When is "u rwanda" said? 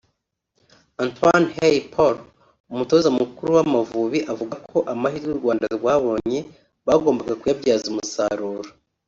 5.33-5.65